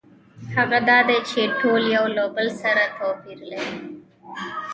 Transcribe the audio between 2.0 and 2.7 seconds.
د بل